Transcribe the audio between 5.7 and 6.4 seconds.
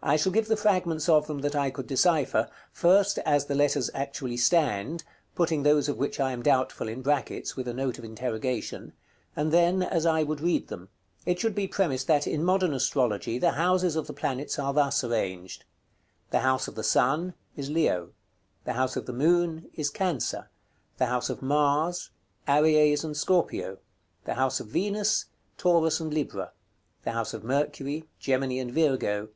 of which I